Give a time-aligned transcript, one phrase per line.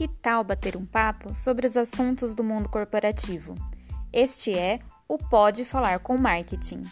[0.00, 3.54] Que tal bater um papo sobre os assuntos do mundo corporativo?
[4.10, 6.84] Este é o Pode Falar com Marketing.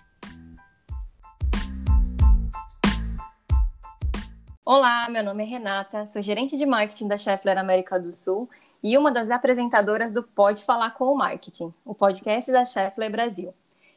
[4.63, 8.47] Olá, meu nome é Renata, sou gerente de marketing da Scheffler América do Sul
[8.83, 13.55] e uma das apresentadoras do Pode Falar com o Marketing, o podcast da Scheffler Brasil.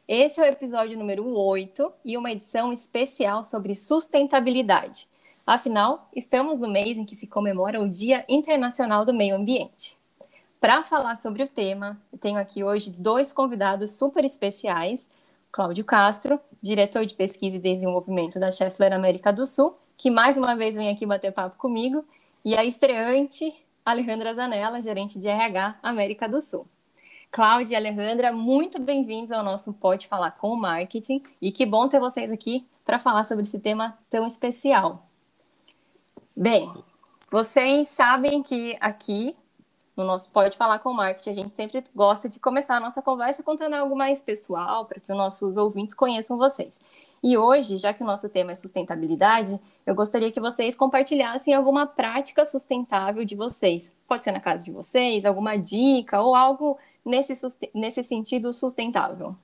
[0.08, 5.06] Este é o episódio número 8 e uma edição especial sobre sustentabilidade.
[5.46, 9.96] Afinal, estamos no mês em que se comemora o Dia Internacional do Meio Ambiente.
[10.60, 15.10] Para falar sobre o tema, tenho aqui hoje dois convidados super especiais:
[15.50, 20.54] Cláudio Castro, diretor de pesquisa e desenvolvimento da Scheffler América do Sul, que mais uma
[20.54, 22.04] vez vem aqui bater papo comigo,
[22.44, 23.52] e a estreante
[23.84, 26.68] Alejandra Zanella, gerente de RH América do Sul.
[27.32, 31.88] Cláudia e Alejandra, muito bem-vindos ao nosso Pode Falar com o Marketing, e que bom
[31.88, 35.08] ter vocês aqui para falar sobre esse tema tão especial.
[36.42, 36.74] Bem,
[37.30, 39.36] vocês sabem que aqui
[39.96, 43.44] no nosso Pode Falar com Marketing, a gente sempre gosta de começar a nossa conversa
[43.44, 46.80] contando algo mais pessoal, para que os nossos ouvintes conheçam vocês.
[47.22, 51.86] E hoje, já que o nosso tema é sustentabilidade, eu gostaria que vocês compartilhassem alguma
[51.86, 53.92] prática sustentável de vocês.
[54.08, 57.34] Pode ser na casa de vocês, alguma dica ou algo nesse,
[57.72, 59.36] nesse sentido sustentável.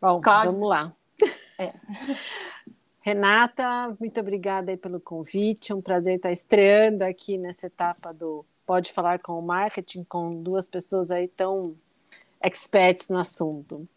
[0.00, 0.92] Bom, Cláudio, vamos lá.
[1.58, 1.72] É.
[3.04, 5.74] Renata, muito obrigada pelo convite.
[5.74, 10.68] Um prazer estar estreando aqui nessa etapa do Pode Falar com o Marketing com duas
[10.68, 11.74] pessoas aí tão
[12.40, 13.88] experts no assunto.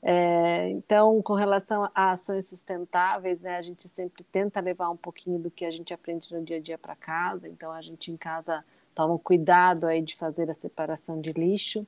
[0.00, 5.40] É, então, com relação a ações sustentáveis, né, a gente sempre tenta levar um pouquinho
[5.40, 7.48] do que a gente aprende no dia a dia para casa.
[7.48, 8.64] Então, a gente em casa
[8.94, 11.84] toma cuidado aí de fazer a separação de lixo.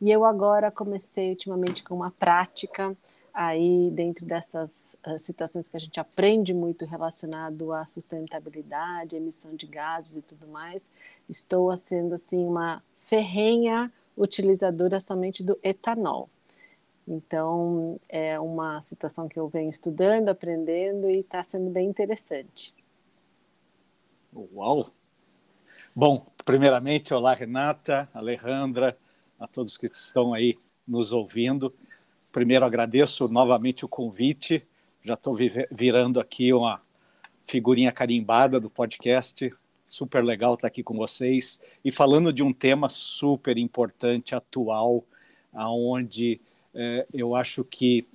[0.00, 2.96] E eu agora comecei ultimamente com uma prática
[3.32, 9.66] aí dentro dessas uh, situações que a gente aprende muito relacionado à sustentabilidade, emissão de
[9.66, 10.90] gases e tudo mais,
[11.28, 16.28] estou sendo assim uma ferrenha utilizadora somente do etanol.
[17.06, 22.74] Então é uma situação que eu venho estudando, aprendendo e está sendo bem interessante.
[24.34, 24.90] Uau!
[25.94, 28.96] Bom, primeiramente, olá Renata, Alejandra,
[29.38, 30.56] a todos que estão aí
[30.86, 31.74] nos ouvindo.
[32.32, 34.66] Primeiro, agradeço novamente o convite.
[35.04, 35.36] Já estou
[35.70, 36.80] virando aqui uma
[37.44, 39.52] figurinha carimbada do podcast.
[39.86, 45.04] Super legal estar aqui com vocês e falando de um tema super importante, atual,
[45.52, 46.40] aonde
[46.74, 48.08] é, eu acho que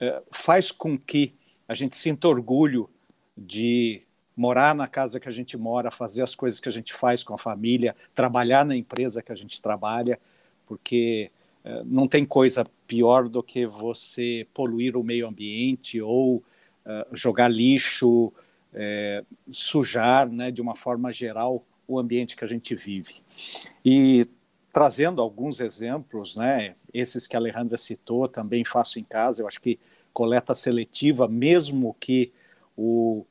[0.00, 1.34] é, faz com que
[1.68, 2.88] a gente sinta orgulho
[3.36, 4.00] de
[4.34, 7.34] morar na casa que a gente mora, fazer as coisas que a gente faz com
[7.34, 10.18] a família, trabalhar na empresa que a gente trabalha,
[10.66, 11.30] porque
[11.84, 18.32] não tem coisa pior do que você poluir o meio ambiente ou uh, jogar lixo,
[18.72, 23.16] é, sujar, né, de uma forma geral, o ambiente que a gente vive.
[23.84, 24.26] E
[24.72, 29.60] trazendo alguns exemplos, né, esses que a Alejandra citou, também faço em casa, eu acho
[29.60, 29.78] que
[30.12, 32.32] coleta seletiva, mesmo que
[32.76, 33.24] o,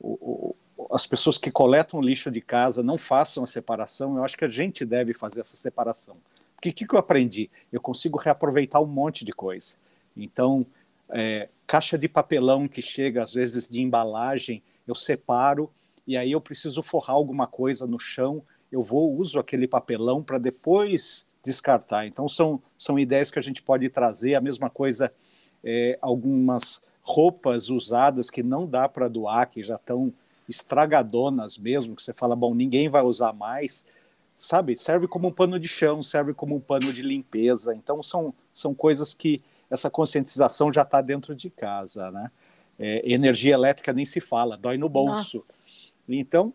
[0.00, 0.54] o,
[0.90, 4.48] as pessoas que coletam lixo de casa não façam a separação, eu acho que a
[4.48, 6.16] gente deve fazer essa separação.
[6.72, 7.50] Que, que eu aprendi?
[7.72, 9.74] Eu consigo reaproveitar um monte de coisa.
[10.16, 10.64] Então,
[11.10, 15.70] é, caixa de papelão que chega, às vezes, de embalagem, eu separo
[16.06, 20.38] e aí eu preciso forrar alguma coisa no chão, eu vou, uso aquele papelão para
[20.38, 22.06] depois descartar.
[22.06, 24.34] Então, são, são ideias que a gente pode trazer.
[24.34, 25.12] A mesma coisa,
[25.62, 30.12] é, algumas roupas usadas que não dá para doar, que já estão
[30.48, 33.84] estragadonas mesmo, que você fala, bom, ninguém vai usar mais
[34.44, 37.74] sabe, serve como um pano de chão, serve como um pano de limpeza.
[37.74, 39.38] Então são, são coisas que
[39.70, 42.30] essa conscientização já está dentro de casa, né?
[42.78, 45.38] É, energia elétrica nem se fala, dói no bolso.
[45.38, 45.58] Nossa.
[46.08, 46.52] Então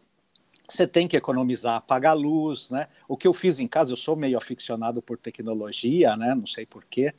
[0.68, 2.88] você tem que economizar, apagar a luz, né?
[3.08, 6.36] O que eu fiz em casa, eu sou meio aficionado por tecnologia, né?
[6.36, 7.14] Não sei porquê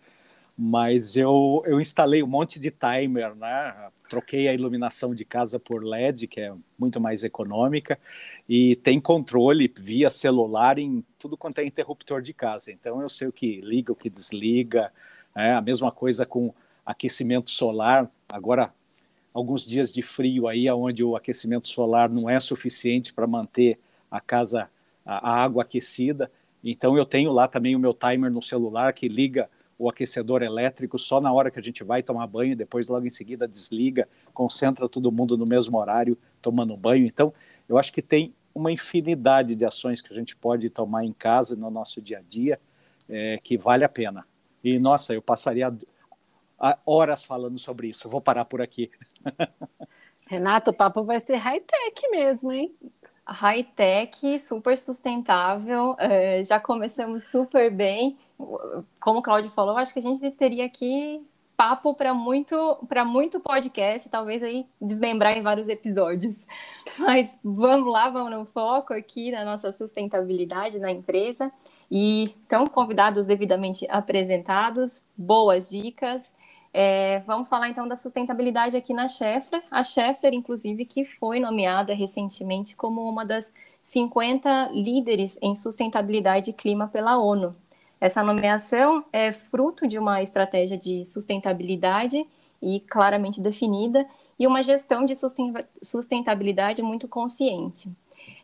[0.62, 3.88] mas eu, eu instalei um monte de timer, né?
[4.10, 7.98] Troquei a iluminação de casa por LED, que é muito mais econômica,
[8.46, 12.70] e tem controle via celular em tudo quanto é interruptor de casa.
[12.70, 14.92] Então eu sei o que liga, o que desliga.
[15.34, 16.52] É a mesma coisa com
[16.84, 18.10] aquecimento solar.
[18.28, 18.70] Agora,
[19.32, 23.78] alguns dias de frio aí, onde o aquecimento solar não é suficiente para manter
[24.10, 24.68] a casa,
[25.06, 26.30] a, a água aquecida.
[26.62, 29.48] Então eu tenho lá também o meu timer no celular que liga
[29.80, 33.10] o aquecedor elétrico só na hora que a gente vai tomar banho, depois logo em
[33.10, 37.06] seguida desliga, concentra todo mundo no mesmo horário tomando banho.
[37.06, 37.32] Então,
[37.66, 41.56] eu acho que tem uma infinidade de ações que a gente pode tomar em casa
[41.56, 42.60] no nosso dia a dia
[43.08, 44.26] é, que vale a pena.
[44.62, 45.74] E nossa, eu passaria
[46.84, 48.06] horas falando sobre isso.
[48.06, 48.90] Vou parar por aqui.
[50.28, 52.76] Renato, o papo vai ser high-tech mesmo, hein?
[53.26, 58.18] high-tech, super sustentável, é, já começamos super bem.
[58.98, 61.24] Como o Claudio falou, acho que a gente teria aqui
[61.60, 62.56] papo para muito
[62.88, 66.46] para muito podcast, talvez aí desmembrar em vários episódios.
[66.98, 71.52] Mas vamos lá, vamos no foco aqui na nossa sustentabilidade na empresa.
[71.90, 76.34] E então, convidados devidamente apresentados, boas dicas.
[76.72, 79.62] É, vamos falar então da sustentabilidade aqui na Scheffler.
[79.70, 83.52] A Scheffler, inclusive, que foi nomeada recentemente como uma das
[83.82, 87.54] 50 líderes em sustentabilidade e clima pela ONU.
[88.00, 92.26] Essa nomeação é fruto de uma estratégia de sustentabilidade
[92.62, 94.06] e claramente definida
[94.38, 95.14] e uma gestão de
[95.82, 97.90] sustentabilidade muito consciente.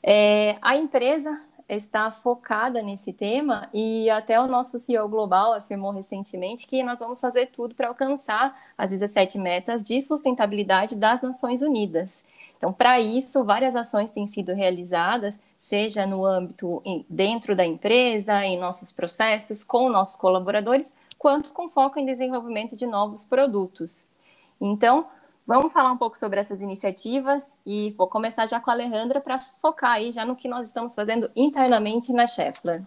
[0.02, 1.32] É, a empresa
[1.68, 7.20] está focada nesse tema e até o nosso CEO global afirmou recentemente que nós vamos
[7.20, 12.22] fazer tudo para alcançar as 17 metas de sustentabilidade das Nações Unidas.
[12.56, 18.58] Então, para isso, várias ações têm sido realizadas, seja no âmbito dentro da empresa, em
[18.58, 24.06] nossos processos, com nossos colaboradores, quanto com foco em desenvolvimento de novos produtos.
[24.60, 25.06] Então,
[25.46, 29.38] Vamos falar um pouco sobre essas iniciativas e vou começar já com a Alejandra para
[29.62, 32.82] focar aí já no que nós estamos fazendo internamente na Scheffler.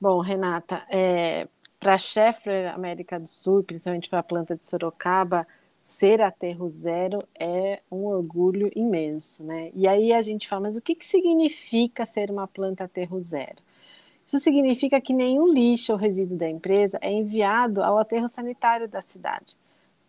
[0.00, 1.46] Bom, Renata, é,
[1.78, 5.46] para a Scheffler América do Sul, principalmente para a planta de Sorocaba,
[5.82, 9.70] ser aterro zero é um orgulho imenso, né?
[9.74, 13.56] E aí a gente fala, mas o que, que significa ser uma planta aterro zero?
[14.26, 19.00] Isso significa que nenhum lixo ou resíduo da empresa é enviado ao aterro sanitário da
[19.00, 19.58] cidade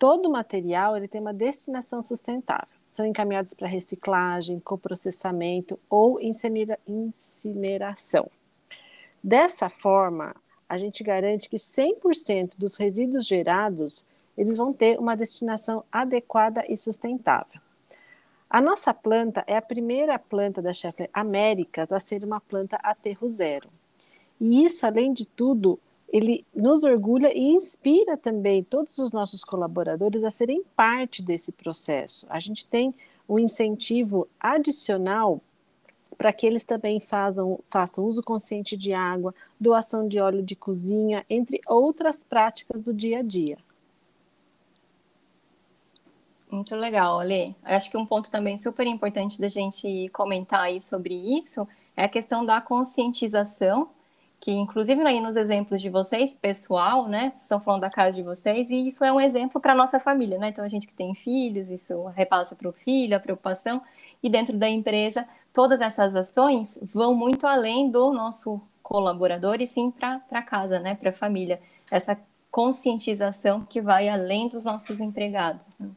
[0.04, 2.68] todo o material ele tem uma destinação sustentável.
[2.86, 8.30] São encaminhados para reciclagem, coprocessamento ou incinera incineração.
[9.24, 10.36] Dessa forma,
[10.68, 14.06] a gente garante que 100% dos resíduos gerados
[14.38, 17.62] eles vão ter uma destinação adequada e sustentável.
[18.50, 23.28] A nossa planta é a primeira planta da Scheffler Américas a ser uma planta aterro
[23.28, 23.70] zero.
[24.40, 30.24] E isso, além de tudo, ele nos orgulha e inspira também todos os nossos colaboradores
[30.24, 32.28] a serem parte desse processo.
[32.30, 32.94] A gente tem
[33.28, 35.42] um incentivo adicional
[36.16, 41.26] para que eles também façam, façam uso consciente de água, doação de óleo de cozinha,
[41.28, 43.58] entre outras práticas do dia a dia.
[46.54, 47.56] Muito legal, Ale.
[47.64, 51.68] Acho que um ponto também super importante da gente comentar aí sobre isso
[51.98, 53.90] é a questão da conscientização
[54.40, 58.70] que inclusive aí nos exemplos de vocês, pessoal, né, estão falando da casa de vocês,
[58.70, 61.16] e isso é um exemplo para a nossa família, né, então a gente que tem
[61.16, 63.82] filhos, isso repassa para o filho, a preocupação,
[64.22, 69.90] e dentro da empresa, todas essas ações vão muito além do nosso colaborador e sim
[69.90, 72.20] para casa, né, para a família, essa
[72.52, 75.70] conscientização que vai além dos nossos empregados.
[75.80, 75.90] Né?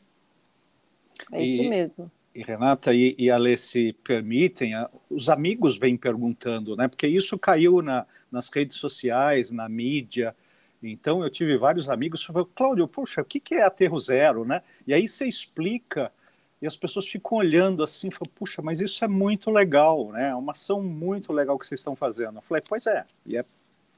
[1.32, 5.96] É isso e, mesmo e Renata e, e Alê se permitem, a, os amigos vêm
[5.96, 6.86] perguntando, né?
[6.86, 10.36] Porque isso caiu na, nas redes sociais, na mídia.
[10.82, 14.44] Então eu tive vários amigos que falaram, Cláudio, poxa, o que, que é aterro zero,
[14.44, 14.62] né?
[14.86, 16.12] E aí você explica
[16.60, 20.28] e as pessoas ficam olhando assim, falam, puxa, mas isso é muito legal, né?
[20.28, 22.36] É uma ação muito legal que vocês estão fazendo.
[22.36, 23.46] Eu falei, pois é, e é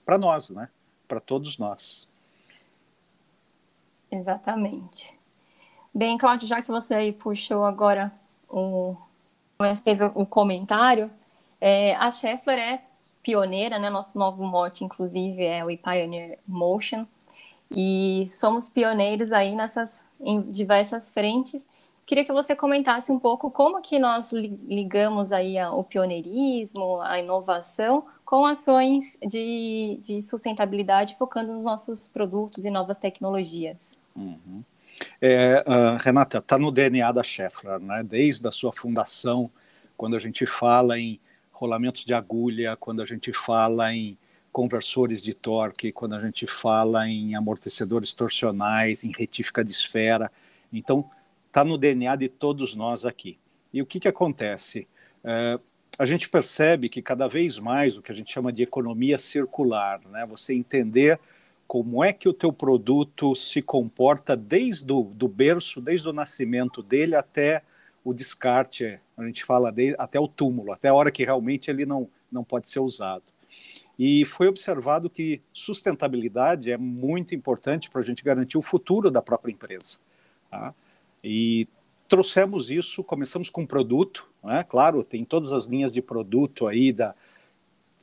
[0.06, 0.69] para nós, né?
[1.09, 2.09] Para todos nós.
[4.12, 5.18] Exatamente.
[5.99, 8.12] Bem, Cláudio, já que você aí puxou agora
[8.49, 8.97] o,
[9.83, 9.99] fez
[10.31, 11.11] comentário,
[11.61, 12.83] é, a Scheffler é
[13.21, 13.90] pioneira, né?
[13.90, 17.05] Nosso novo mote, inclusive, é o Pioneer Motion.
[17.69, 21.69] E somos pioneiros aí nessas em diversas frentes.
[22.07, 28.07] Queria que você comentasse um pouco como que nós ligamos aí o pioneirismo, a inovação,
[28.25, 33.90] com ações de, de sustentabilidade, focando nos nossos produtos e novas tecnologias.
[34.14, 34.62] Uhum.
[35.21, 38.02] É, uh, Renata, está no DNA da Scheffler, né?
[38.02, 39.50] desde a sua fundação,
[39.97, 41.21] quando a gente fala em
[41.52, 44.17] rolamentos de agulha, quando a gente fala em
[44.52, 50.31] conversores de torque, quando a gente fala em amortecedores torsionais, em retífica de esfera.
[50.73, 51.09] Então,
[51.47, 53.38] está no DNA de todos nós aqui.
[53.73, 54.88] E o que, que acontece?
[55.25, 55.61] Uh,
[55.99, 60.00] a gente percebe que cada vez mais o que a gente chama de economia circular,
[60.09, 60.25] né?
[60.26, 61.19] você entender
[61.69, 66.83] como é que o teu produto se comporta desde o do berço, desde o nascimento
[66.83, 67.63] dele até
[68.03, 72.09] o descarte, a gente fala até o túmulo, até a hora que realmente ele não,
[72.33, 73.25] não pode ser usado.
[73.99, 79.21] E foi observado que sustentabilidade é muito importante para a gente garantir o futuro da
[79.21, 79.99] própria empresa.
[80.51, 80.73] Tá?
[81.23, 81.69] E
[82.09, 84.65] trouxemos isso, começamos com produto, né?
[84.67, 87.15] claro, tem todas as linhas de produto aí da,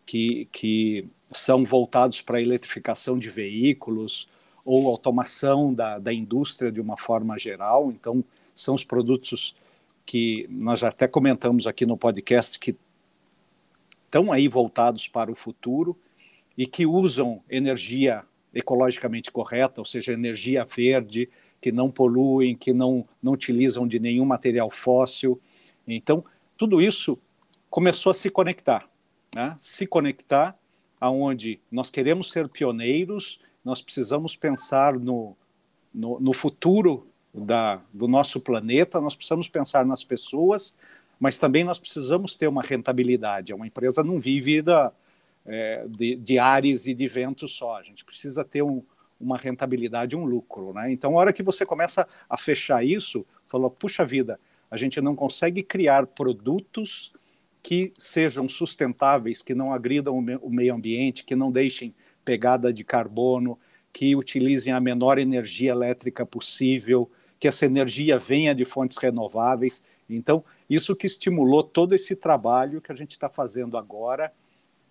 [0.06, 4.28] que, que são voltados para a eletrificação de veículos
[4.64, 7.92] ou automação da, da indústria de uma forma geral.
[7.92, 8.24] Então,
[8.56, 9.56] são os produtos
[10.06, 12.76] que nós até comentamos aqui no podcast que
[14.06, 15.98] estão aí voltados para o futuro
[16.58, 21.30] e que usam energia ecologicamente correta, ou seja, energia verde,
[21.60, 25.40] que não poluem, que não, não utilizam de nenhum material fóssil.
[25.86, 26.24] Então,
[26.58, 27.20] tudo isso
[27.70, 28.88] começou a se conectar,
[29.36, 29.56] né?
[29.60, 30.58] se conectar
[31.00, 35.36] aonde nós queremos ser pioneiros, nós precisamos pensar no,
[35.94, 40.76] no, no futuro da, do nosso planeta, nós precisamos pensar nas pessoas,
[41.20, 43.54] mas também nós precisamos ter uma rentabilidade.
[43.54, 44.92] Uma empresa não vive da,
[45.46, 48.84] é, de, de ares e de ventos só, a gente precisa ter um,
[49.20, 50.74] uma rentabilidade, um lucro.
[50.74, 50.92] Né?
[50.92, 55.16] Então, a hora que você começa a fechar isso, falou, puxa vida, a gente não
[55.16, 57.14] consegue criar produtos
[57.66, 63.58] que sejam sustentáveis, que não agridam o meio ambiente, que não deixem pegada de carbono,
[63.92, 69.84] que utilizem a menor energia elétrica possível, que essa energia venha de fontes renováveis.
[70.08, 74.32] Então, isso que estimulou todo esse trabalho que a gente está fazendo agora,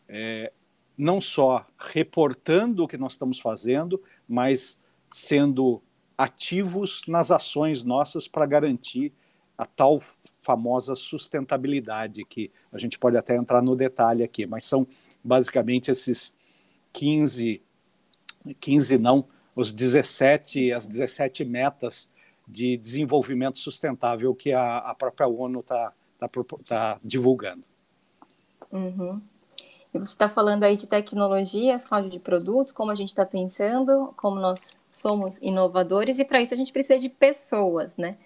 [0.09, 0.52] é,
[0.99, 5.81] não só reportando o que nós estamos fazendo, mas sendo
[6.19, 9.12] ativos nas ações nossas para garantir
[9.56, 10.00] a tal
[10.42, 14.87] famosa sustentabilidade, que a gente pode até entrar no detalhe aqui, mas são
[15.23, 16.37] basicamente esses
[16.92, 17.62] 15,
[18.61, 22.08] 15 não, os 17, as 17 metas
[22.46, 26.28] de desenvolvimento sustentável que a, a própria ONU está tá,
[26.68, 27.64] tá divulgando.
[28.70, 29.20] Uhum.
[29.94, 34.12] E você está falando aí de tecnologias, Cláudio, de produtos, como a gente está pensando,
[34.16, 38.18] como nós somos inovadores, e para isso a gente precisa de pessoas, né?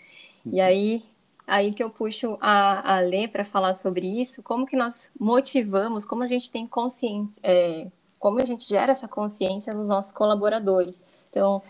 [0.46, 0.62] E uhum.
[0.62, 1.04] aí
[1.48, 6.04] aí que eu puxo a, a Lê para falar sobre isso, como que nós motivamos,
[6.04, 7.88] como a gente tem consciência, é,
[8.18, 11.08] como a gente gera essa consciência nos nossos colaboradores.
[11.30, 11.62] Então,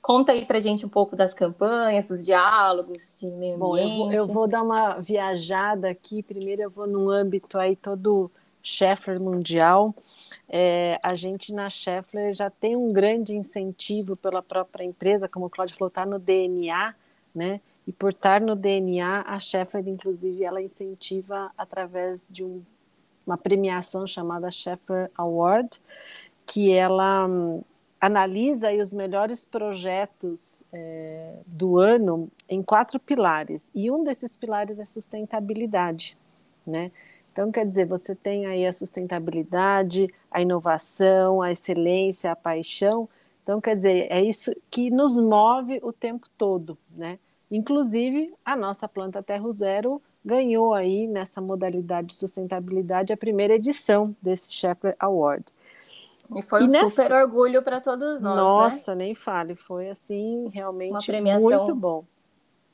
[0.00, 3.58] conta aí para gente um pouco das campanhas, dos diálogos de meio ambiente.
[3.58, 7.74] Bom, eu vou, eu vou dar uma viajada aqui, primeiro eu vou num âmbito aí
[7.74, 8.30] todo
[8.62, 9.92] Scheffler Mundial.
[10.48, 15.50] É, a gente na Scheffler já tem um grande incentivo pela própria empresa, como o
[15.50, 16.94] Cláudio falou, está no DNA,
[17.34, 17.60] né?
[17.86, 22.62] E por estar no DNA, a Sheffield, inclusive, ela incentiva através de um,
[23.24, 25.80] uma premiação chamada Sheffield Award,
[26.44, 27.62] que ela hum,
[28.00, 33.70] analisa os melhores projetos é, do ano em quatro pilares.
[33.74, 36.16] E um desses pilares é sustentabilidade,
[36.66, 36.90] né?
[37.32, 43.06] Então, quer dizer, você tem aí a sustentabilidade, a inovação, a excelência, a paixão.
[43.42, 47.18] Então, quer dizer, é isso que nos move o tempo todo, né?
[47.50, 54.14] Inclusive, a nossa planta Terra Zero ganhou aí nessa modalidade de sustentabilidade a primeira edição
[54.20, 55.44] desse Shepherd Award.
[56.34, 57.02] E foi e um nessa...
[57.02, 58.34] super orgulho para todos nós.
[58.34, 58.42] Né?
[58.42, 59.04] Nossa, né?
[59.04, 62.04] nem fale, foi assim realmente muito bom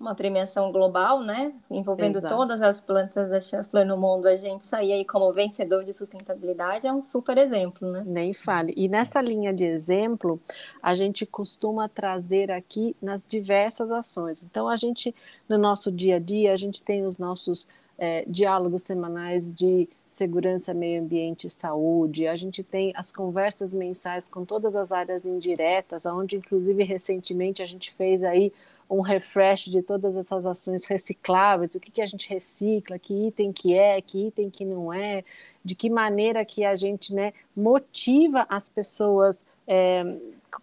[0.02, 1.54] uma premiação global, né?
[1.70, 2.34] Envolvendo Exato.
[2.34, 6.86] todas as plantas da Schaeffler no mundo, a gente sair aí como vencedor de sustentabilidade
[6.86, 8.02] é um super exemplo, né?
[8.04, 8.74] Nem fale.
[8.76, 10.40] E nessa linha de exemplo,
[10.82, 14.42] a gente costuma trazer aqui nas diversas ações.
[14.42, 15.14] Então, a gente,
[15.48, 20.74] no nosso dia a dia, a gente tem os nossos é, diálogos semanais de segurança,
[20.74, 22.26] meio ambiente e saúde.
[22.26, 27.66] A gente tem as conversas mensais com todas as áreas indiretas, onde inclusive recentemente a
[27.66, 28.52] gente fez aí
[28.92, 33.52] um refresh de todas essas ações recicláveis, o que, que a gente recicla, que item
[33.52, 35.24] que é, que item que não é,
[35.64, 40.04] de que maneira que a gente né, motiva as pessoas é,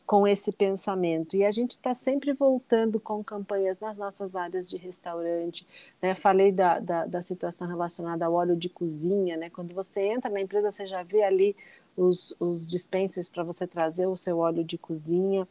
[0.06, 1.36] com esse pensamento.
[1.36, 5.66] E a gente está sempre voltando com campanhas nas nossas áreas de restaurante.
[6.02, 6.14] Né?
[6.14, 9.38] Falei da, da, da, situação relacionada ao óleo de cozinha.
[9.38, 9.50] Né?
[9.50, 11.56] Quando você entra na empresa, você já vê ali
[12.00, 15.48] os, os dispensers para você trazer o seu óleo de cozinha.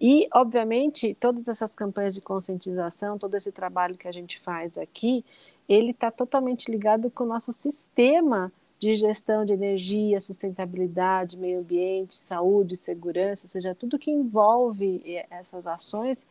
[0.00, 5.24] E, obviamente, todas essas campanhas de conscientização, todo esse trabalho que a gente faz aqui,
[5.68, 12.14] ele está totalmente ligado com o nosso sistema de gestão de energia, sustentabilidade, meio ambiente,
[12.14, 16.26] saúde, segurança, ou seja, tudo que envolve essas ações,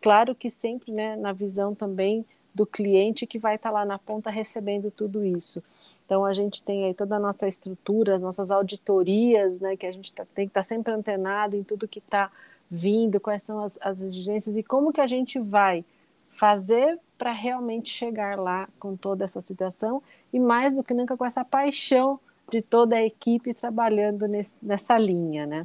[0.00, 2.24] claro que sempre né, na visão também
[2.54, 5.62] do cliente que vai estar tá lá na ponta recebendo tudo isso.
[6.10, 9.92] Então a gente tem aí toda a nossa estrutura, as nossas auditorias, né, que a
[9.92, 12.32] gente tá, tem que estar tá sempre antenado em tudo que está
[12.68, 15.84] vindo, quais são as, as exigências e como que a gente vai
[16.28, 20.02] fazer para realmente chegar lá com toda essa situação
[20.32, 22.18] e mais do que nunca com essa paixão
[22.50, 25.64] de toda a equipe trabalhando nesse, nessa linha, né?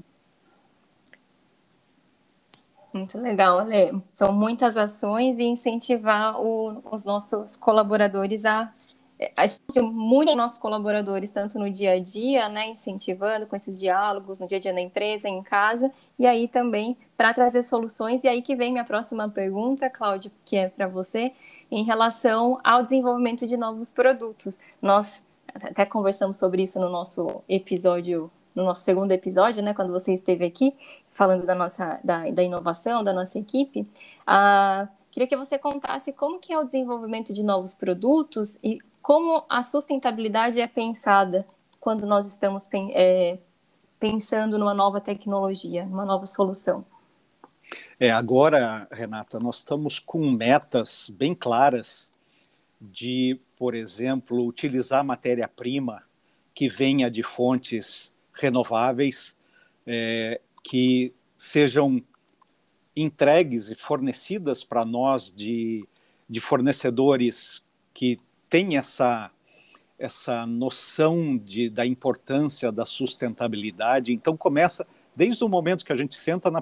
[2.93, 3.99] Muito legal, Ale.
[4.13, 8.71] São muitas ações e incentivar o, os nossos colaboradores a
[9.35, 13.79] a gente tem muitos nossos colaboradores, tanto no dia a dia, né, incentivando com esses
[13.79, 18.23] diálogos no dia a dia na empresa, em casa, e aí também para trazer soluções.
[18.23, 21.31] E aí que vem minha próxima pergunta, Cláudio, que é para você,
[21.71, 24.59] em relação ao desenvolvimento de novos produtos.
[24.81, 25.21] Nós
[25.53, 30.45] até conversamos sobre isso no nosso episódio, no nosso segundo episódio, né, quando você esteve
[30.45, 30.75] aqui,
[31.07, 33.87] falando da nossa da, da inovação, da nossa equipe.
[34.27, 39.45] Ah, queria que você contasse como que é o desenvolvimento de novos produtos e como
[39.47, 41.45] a sustentabilidade é pensada
[41.79, 43.37] quando nós estamos é,
[43.99, 46.83] pensando numa nova tecnologia, numa nova solução.
[47.99, 52.09] É, agora, Renata, nós estamos com metas bem claras
[52.81, 56.01] de, por exemplo, utilizar matéria-prima
[56.51, 59.37] que venha de fontes renováveis,
[59.85, 62.03] é, que sejam
[62.95, 65.87] entregues e fornecidas para nós de,
[66.27, 68.17] de fornecedores que
[68.49, 69.31] tem essa
[69.97, 74.11] essa noção de, da importância da sustentabilidade.
[74.11, 74.85] Então começa
[75.15, 76.61] desde o momento que a gente senta na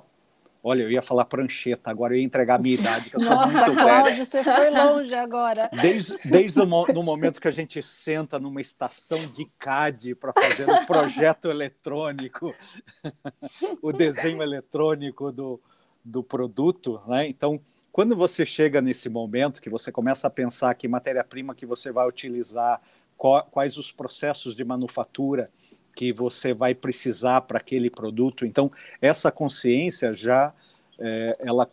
[0.65, 3.35] Olha, eu ia falar prancheta, agora eu ia entregar a minha idade, que eu sou
[3.35, 4.25] Nossa, muito Cláudio, velho.
[4.25, 5.69] você foi longe agora.
[5.81, 10.69] Desde, desde o no momento que a gente senta numa estação de CAD para fazer
[10.69, 12.55] o um projeto eletrônico,
[13.83, 15.59] o desenho eletrônico do,
[16.01, 17.27] do produto, né?
[17.27, 17.59] Então,
[17.93, 22.07] quando você chega nesse momento que você começa a pensar que matéria-prima que você vai
[22.07, 22.81] utilizar,
[23.15, 25.51] quais os processos de manufatura
[25.95, 30.51] que você vai precisar para aquele produto, então essa consciência já
[30.97, 31.69] é, ela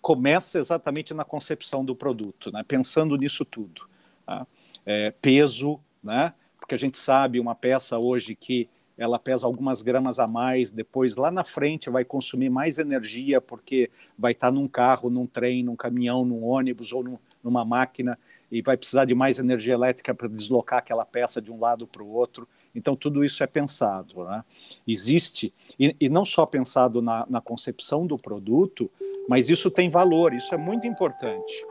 [0.00, 2.62] começa exatamente na concepção do produto, né?
[2.62, 3.88] pensando nisso tudo,
[4.24, 4.46] tá?
[4.86, 6.32] é, peso, né?
[6.60, 11.16] Porque a gente sabe uma peça hoje que ela pesa algumas gramas a mais, depois
[11.16, 15.76] lá na frente vai consumir mais energia porque vai estar num carro, num trem, num
[15.76, 18.18] caminhão, num ônibus ou num, numa máquina
[18.50, 22.02] e vai precisar de mais energia elétrica para deslocar aquela peça de um lado para
[22.02, 22.48] o outro.
[22.74, 24.44] Então tudo isso é pensado, né?
[24.86, 28.90] Existe e, e não só pensado na, na concepção do produto,
[29.28, 30.32] mas isso tem valor.
[30.32, 31.66] Isso é muito importante.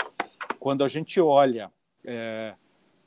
[0.59, 1.71] Quando a gente olha
[2.05, 2.53] é,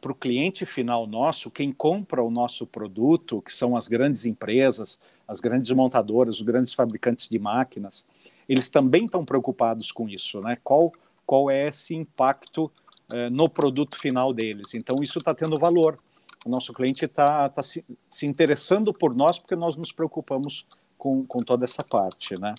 [0.06, 5.00] para o cliente final nosso, quem compra o nosso produto, que são as grandes empresas,
[5.26, 8.06] as grandes montadoras, os grandes fabricantes de máquinas,
[8.48, 10.58] eles também estão preocupados com isso, né?
[10.62, 10.92] Qual,
[11.26, 12.70] qual é esse impacto
[13.10, 14.74] eh, no produto final deles?
[14.74, 15.98] Então, isso está tendo valor.
[16.44, 21.26] O nosso cliente está tá se, se interessando por nós porque nós nos preocupamos com,
[21.26, 22.54] com toda essa parte, né?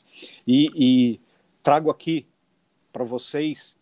[0.45, 1.21] E, e
[1.63, 2.27] trago aqui
[2.91, 3.77] para vocês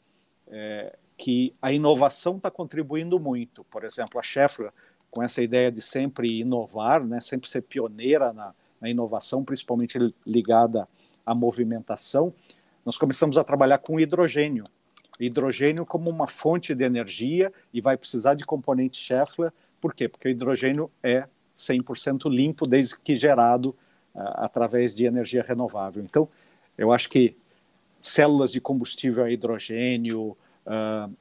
[0.50, 3.64] é, que a inovação está contribuindo muito.
[3.66, 4.72] Por exemplo, a Schaeffler,
[5.10, 10.88] com essa ideia de sempre inovar, né, sempre ser pioneira na, na inovação, principalmente ligada
[11.26, 12.34] à movimentação,
[12.86, 14.66] nós começamos a trabalhar com hidrogênio.
[15.20, 19.52] Hidrogênio como uma fonte de energia e vai precisar de componente Schaeffler.
[19.80, 20.10] Por quê?
[20.10, 21.26] Porque o hidrogênio é
[21.56, 23.70] 100% limpo desde que gerado
[24.14, 26.04] uh, através de energia renovável.
[26.04, 26.28] Então,
[26.78, 27.38] eu acho que
[28.02, 31.12] células de combustível a hidrogênio, uh,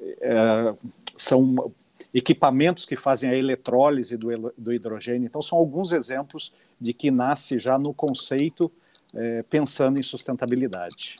[0.00, 0.78] uh,
[1.16, 1.72] são
[2.12, 5.26] equipamentos que fazem a eletrólise do, do, hidrogênio.
[5.26, 8.70] Então, são alguns exemplos de que nasce já no conceito
[9.14, 11.16] é, pensando em sustentabilidade.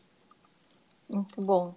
[1.09, 1.75] Muito bom.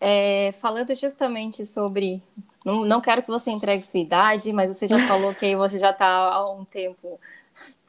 [0.00, 2.22] É, falando justamente sobre.
[2.64, 5.90] Não, não quero que você entregue sua idade, mas você já falou que você já
[5.90, 7.18] está há um tempo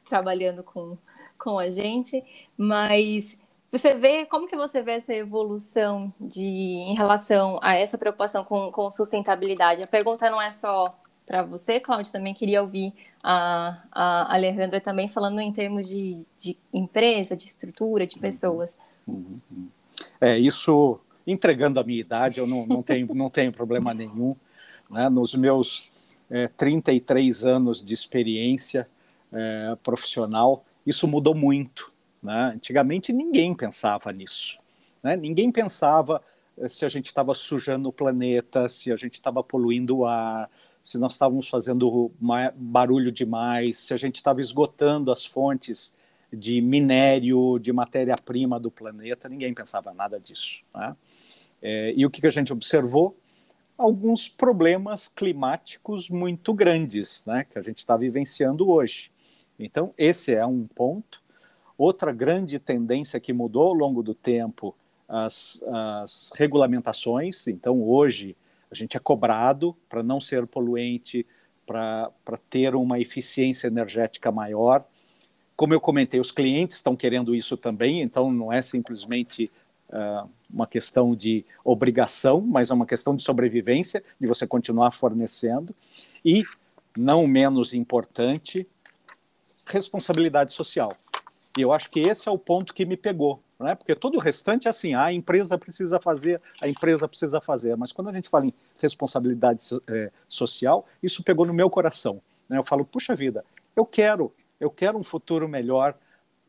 [0.08, 0.96] trabalhando com,
[1.38, 2.22] com a gente,
[2.56, 3.36] mas
[3.78, 8.70] você vê como que você vê essa evolução de em relação a essa preocupação com,
[8.70, 9.82] com sustentabilidade?
[9.82, 10.90] A pergunta não é só
[11.26, 16.56] para você, Cláudio, também queria ouvir a, a Alejandra também falando em termos de, de
[16.72, 18.78] empresa, de estrutura, de pessoas.
[19.06, 19.40] Uhum.
[20.20, 24.36] É, isso, entregando a minha idade, eu não, não, tenho, não tenho problema nenhum.
[24.88, 25.08] Né?
[25.08, 25.92] Nos meus
[26.30, 28.88] é, 33 anos de experiência
[29.32, 31.90] é, profissional, isso mudou muito.
[32.26, 32.52] Né?
[32.56, 34.58] Antigamente ninguém pensava nisso.
[35.02, 35.16] Né?
[35.16, 36.20] Ninguém pensava
[36.58, 40.50] eh, se a gente estava sujando o planeta, se a gente estava poluindo o ar,
[40.84, 42.12] se nós estávamos fazendo
[42.54, 45.92] barulho demais, se a gente estava esgotando as fontes
[46.32, 49.28] de minério, de matéria-prima do planeta.
[49.28, 50.62] Ninguém pensava nada disso.
[50.74, 50.96] Né?
[51.62, 53.16] É, e o que, que a gente observou?
[53.76, 59.10] Alguns problemas climáticos muito grandes né, que a gente está vivenciando hoje.
[59.58, 61.20] Então, esse é um ponto.
[61.78, 64.74] Outra grande tendência que mudou ao longo do tempo,
[65.08, 65.62] as,
[66.02, 67.46] as regulamentações.
[67.46, 68.36] Então, hoje,
[68.70, 71.26] a gente é cobrado para não ser poluente,
[71.66, 72.10] para
[72.48, 74.84] ter uma eficiência energética maior.
[75.56, 79.50] Como eu comentei, os clientes estão querendo isso também, então não é simplesmente
[79.90, 85.74] uh, uma questão de obrigação, mas é uma questão de sobrevivência, de você continuar fornecendo.
[86.24, 86.44] E,
[86.96, 88.66] não menos importante,
[89.66, 90.96] responsabilidade social.
[91.56, 93.74] E eu acho que esse é o ponto que me pegou, né?
[93.74, 97.76] porque todo o restante é assim, ah, a empresa precisa fazer, a empresa precisa fazer,
[97.76, 102.20] mas quando a gente fala em responsabilidade é, social, isso pegou no meu coração.
[102.48, 102.58] Né?
[102.58, 105.96] Eu falo, puxa vida, eu quero, eu quero um futuro melhor,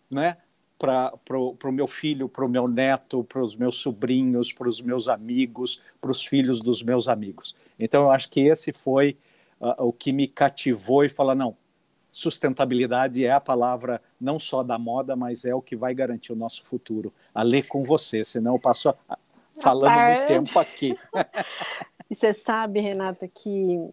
[0.09, 0.37] né?
[0.77, 5.07] para o meu filho, para o meu neto, para os meus sobrinhos, para os meus
[5.07, 7.55] amigos, para os filhos dos meus amigos.
[7.79, 9.17] Então, eu acho que esse foi
[9.59, 11.57] uh, o que me cativou e falar, não,
[12.17, 16.35] sustentabilidade é a palavra não só da moda, mas é o que vai garantir o
[16.35, 17.13] nosso futuro.
[17.31, 19.17] A ler com você, senão eu passo a,
[19.59, 20.97] falando muito tempo aqui.
[22.09, 23.87] e você sabe, Renata, que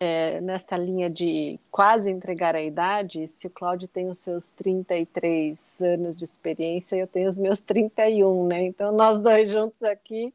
[0.00, 5.80] é, nessa linha de quase entregar a idade, se o Cláudio tem os seus 33
[5.82, 8.64] anos de experiência, eu tenho os meus 31, né?
[8.64, 10.34] Então, nós dois juntos aqui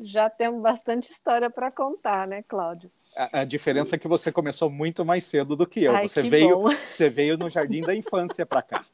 [0.00, 2.90] já temos bastante história para contar, né, Cláudio?
[3.18, 5.92] A, a, diferença é que você começou muito mais cedo do que eu.
[5.92, 6.68] Ai, você, que veio, bom.
[6.88, 8.86] você veio no jardim da infância para cá.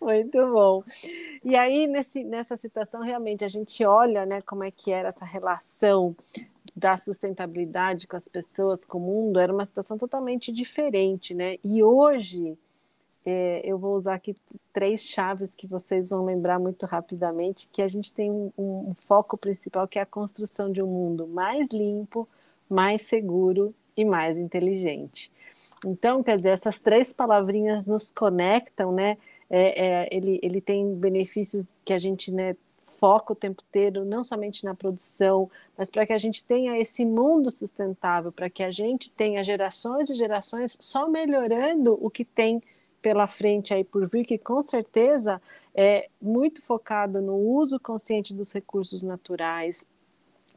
[0.00, 0.84] Muito bom.
[1.42, 5.24] E aí, nesse, nessa situação, realmente, a gente olha né, como é que era essa
[5.24, 6.14] relação
[6.76, 11.56] da sustentabilidade com as pessoas, com o mundo, era uma situação totalmente diferente, né?
[11.64, 12.58] E hoje,
[13.24, 14.36] é, eu vou usar aqui
[14.74, 19.38] três chaves que vocês vão lembrar muito rapidamente, que a gente tem um, um foco
[19.38, 22.28] principal, que é a construção de um mundo mais limpo,
[22.68, 25.32] mais seguro e mais inteligente.
[25.84, 29.16] Então, quer dizer, essas três palavrinhas nos conectam, né?
[29.48, 34.24] É, é, ele, ele tem benefícios que a gente né, foca o tempo inteiro, não
[34.24, 38.70] somente na produção, mas para que a gente tenha esse mundo sustentável, para que a
[38.70, 42.60] gente tenha gerações e gerações só melhorando o que tem
[43.00, 45.40] pela frente aí por vir, que com certeza
[45.74, 49.86] é muito focado no uso consciente dos recursos naturais,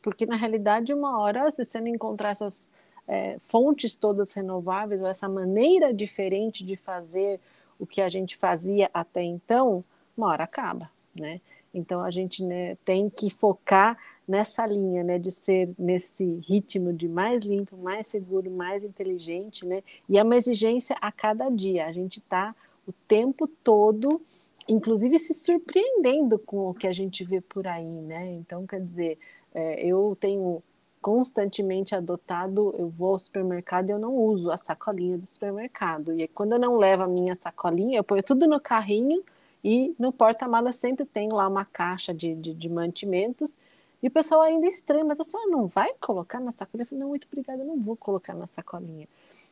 [0.01, 2.69] porque na realidade uma hora se você não encontrar essas
[3.07, 7.39] é, fontes todas renováveis ou essa maneira diferente de fazer
[7.79, 9.83] o que a gente fazia até então,
[10.15, 11.39] uma hora acaba, né?
[11.73, 17.07] Então a gente né, tem que focar nessa linha, né, de ser nesse ritmo de
[17.07, 19.81] mais limpo, mais seguro, mais inteligente, né?
[20.07, 21.87] E é uma exigência a cada dia.
[21.87, 24.21] A gente está o tempo todo,
[24.67, 28.33] inclusive se surpreendendo com o que a gente vê por aí, né?
[28.33, 29.17] Então quer dizer,
[29.53, 30.61] é, eu tenho
[31.01, 36.13] constantemente adotado, eu vou ao supermercado e eu não uso a sacolinha do supermercado.
[36.13, 39.23] E quando eu não levo a minha sacolinha, eu ponho tudo no carrinho
[39.63, 43.57] e no porta-malas sempre tem lá uma caixa de, de, de, mantimentos.
[44.01, 46.83] E o pessoal ainda é estranha, mas a senhora não vai colocar na sacolinha?
[46.83, 49.07] Eu falei, não, muito obrigada, eu não vou colocar na sacolinha.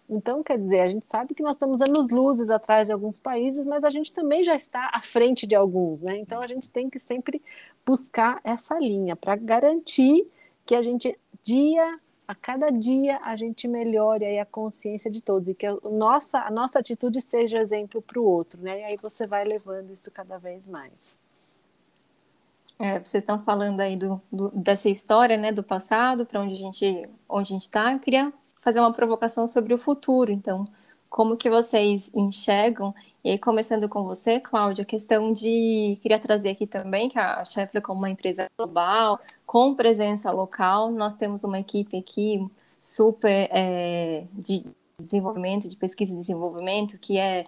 [0.10, 3.66] Então, quer dizer, a gente sabe que nós estamos anos luzes atrás de alguns países,
[3.66, 6.18] mas a gente também já está à frente de alguns, né?
[6.18, 7.42] Então, a gente tem que sempre
[7.86, 10.26] buscar essa linha para garantir
[10.66, 15.48] que a gente, dia a cada dia a gente melhore aí a consciência de todos
[15.48, 18.82] e que a nossa, a nossa atitude seja exemplo para o outro, né?
[18.82, 21.18] E aí você vai levando isso cada vez mais.
[22.80, 26.58] É, vocês estão falando aí do, do, dessa história, né, do passado, para onde a
[26.58, 27.94] gente, onde a gente está.
[27.94, 30.32] Eu queria fazer uma provocação sobre o futuro.
[30.32, 30.68] Então,
[31.10, 32.94] como que vocês enxergam?
[33.24, 37.44] E aí, começando com você, Cláudia, a questão de queria trazer aqui também que a
[37.44, 40.92] Scheffler como uma empresa global, com presença local.
[40.92, 42.46] Nós temos uma equipe aqui
[42.80, 44.66] super é, de
[45.02, 47.46] desenvolvimento, de pesquisa e desenvolvimento, que é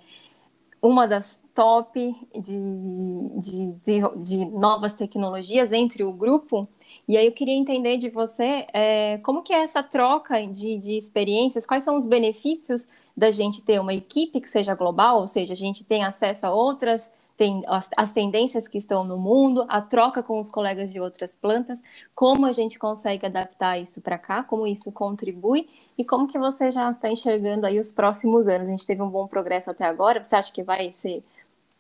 [0.82, 6.68] uma das top de, de, de, de novas tecnologias entre o grupo.
[7.08, 10.96] E aí eu queria entender de você é, como que é essa troca de, de
[10.96, 15.54] experiências, quais são os benefícios da gente ter uma equipe que seja global, ou seja,
[15.54, 19.80] a gente tem acesso a outras tem as, as, tendências que estão no mundo, a
[19.80, 21.82] troca com os colegas de outras plantas,
[22.14, 26.70] como a gente consegue adaptar isso para cá, como isso contribui e como que você
[26.70, 28.68] já está enxergando aí os próximos anos.
[28.68, 31.24] A gente teve um bom progresso até agora, você acha que vai ser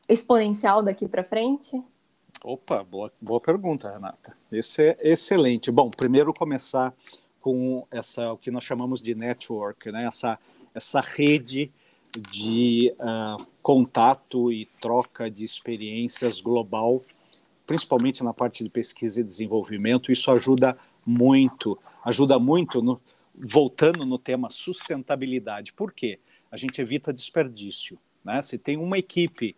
[0.07, 1.83] exponencial daqui para frente?
[2.41, 4.37] Opa, boa, boa pergunta, Renata.
[4.49, 5.69] Esse é excelente.
[5.69, 6.93] Bom, primeiro começar
[7.41, 10.05] com essa o que nós chamamos de network, né?
[10.05, 10.39] Essa
[10.73, 11.69] essa rede
[12.31, 17.01] de uh, contato e troca de experiências global,
[17.67, 20.11] principalmente na parte de pesquisa e desenvolvimento.
[20.11, 22.99] Isso ajuda muito, ajuda muito, no,
[23.35, 25.73] voltando no tema sustentabilidade.
[25.73, 26.19] Por quê?
[26.51, 27.97] A gente evita desperdício.
[28.23, 28.41] Né?
[28.41, 29.55] Se tem uma equipe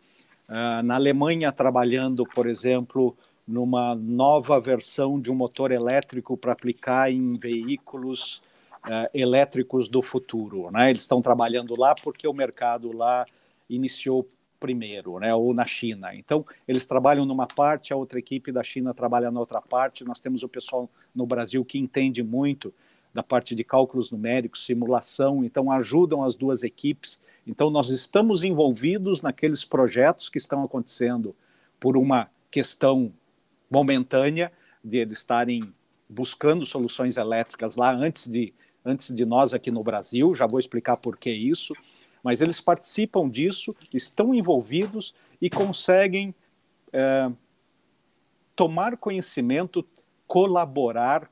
[0.50, 3.16] uh, na Alemanha trabalhando, por exemplo,
[3.48, 8.42] numa nova versão de um motor elétrico para aplicar em veículos
[8.86, 10.70] uh, elétricos do futuro.
[10.72, 10.90] Né?
[10.90, 13.26] Eles estão trabalhando lá porque o mercado lá
[13.70, 14.28] iniciou
[14.60, 16.14] primeiro, né, ou na China.
[16.14, 20.06] Então, eles trabalham numa parte, a outra equipe da China trabalha na outra parte.
[20.06, 22.72] Nós temos o pessoal no Brasil que entende muito
[23.12, 27.20] da parte de cálculos numéricos, simulação, então ajudam as duas equipes.
[27.46, 31.36] Então, nós estamos envolvidos naqueles projetos que estão acontecendo
[31.80, 33.12] por uma questão
[33.70, 34.52] momentânea
[34.84, 35.74] de eles estarem
[36.08, 40.34] buscando soluções elétricas lá antes de, antes de nós aqui no Brasil.
[40.34, 41.74] Já vou explicar por que isso
[42.24, 46.34] mas eles participam disso, estão envolvidos e conseguem
[46.94, 47.32] é,
[48.56, 49.86] tomar conhecimento,
[50.28, 51.30] colaborar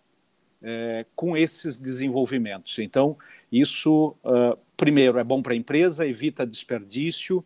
[0.62, 2.80] é, com esses desenvolvimentos.
[2.80, 3.18] Então,
[3.52, 7.44] isso, uh, primeiro, é bom para a empresa, evita desperdício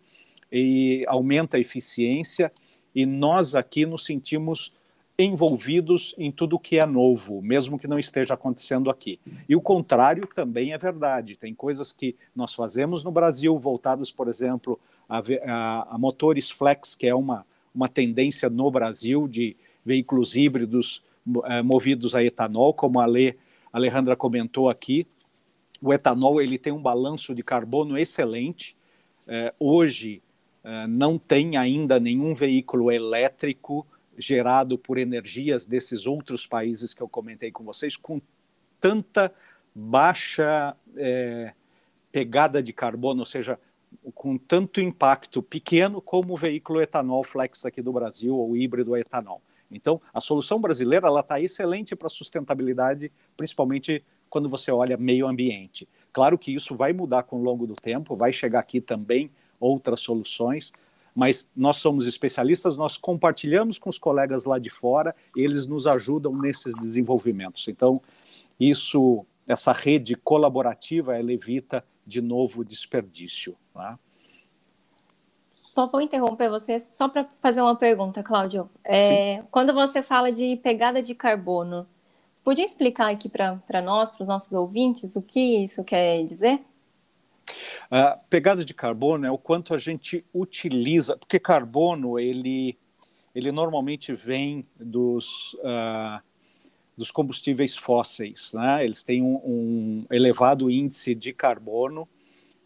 [0.51, 2.51] e aumenta a eficiência,
[2.93, 4.73] e nós aqui nos sentimos
[5.17, 9.19] envolvidos em tudo que é novo, mesmo que não esteja acontecendo aqui.
[9.47, 11.35] E o contrário também é verdade.
[11.35, 16.95] Tem coisas que nós fazemos no Brasil voltadas, por exemplo, a, a, a motores flex,
[16.95, 21.03] que é uma, uma tendência no Brasil de veículos híbridos
[21.45, 23.37] eh, movidos a etanol, como a Ale,
[23.71, 25.05] Alejandra comentou aqui.
[25.81, 28.75] O etanol ele tem um balanço de carbono excelente.
[29.27, 30.23] Eh, hoje
[30.63, 33.85] eh, não tem ainda nenhum veículo elétrico
[34.17, 38.21] gerado por energias desses outros países que eu comentei com vocês, com
[38.79, 39.33] tanta
[39.73, 41.53] baixa é,
[42.11, 43.59] pegada de carbono, ou seja,
[44.13, 49.41] com tanto impacto pequeno como o veículo etanol flex aqui do Brasil, ou híbrido etanol.
[49.71, 55.87] Então, a solução brasileira ela está excelente para sustentabilidade, principalmente quando você olha meio ambiente.
[56.11, 60.01] Claro que isso vai mudar com o longo do tempo, vai chegar aqui também outras
[60.01, 60.71] soluções,
[61.15, 66.35] mas nós somos especialistas, nós compartilhamos com os colegas lá de fora, eles nos ajudam
[66.35, 67.67] nesses desenvolvimentos.
[67.67, 68.01] Então,
[68.59, 73.55] isso, essa rede colaborativa, ela evita de novo desperdício.
[73.73, 73.97] Tá?
[75.51, 78.69] Só vou interromper você só para fazer uma pergunta, Cláudio.
[78.83, 81.87] É, quando você fala de pegada de carbono,
[82.43, 86.61] podia explicar aqui para nós, para os nossos ouvintes, o que isso quer dizer?
[87.89, 92.77] A pegada de carbono é o quanto a gente utiliza, porque carbono ele,
[93.33, 96.21] ele normalmente vem dos, uh,
[96.97, 98.83] dos combustíveis fósseis, né?
[98.85, 102.07] Eles têm um, um elevado índice de carbono.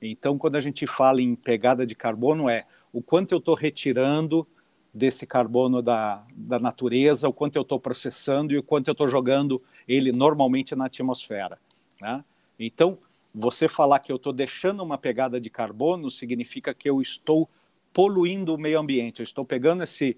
[0.01, 4.47] Então, quando a gente fala em pegada de carbono, é o quanto eu estou retirando
[4.93, 9.07] desse carbono da, da natureza, o quanto eu estou processando e o quanto eu estou
[9.07, 11.59] jogando ele normalmente na atmosfera.
[12.01, 12.23] Né?
[12.59, 12.97] Então,
[13.39, 17.47] você falar que eu estou deixando uma pegada de carbono significa que eu estou
[17.93, 19.19] poluindo o meio ambiente.
[19.19, 20.17] Eu estou pegando esse,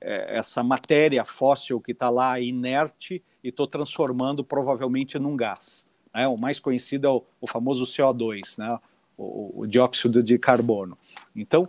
[0.00, 5.90] é, essa matéria fóssil que está lá inerte e estou transformando provavelmente num gás.
[6.14, 6.28] Né?
[6.28, 8.78] O mais conhecido é o, o famoso CO2, né?
[9.18, 10.96] o, o dióxido de carbono.
[11.34, 11.68] Então,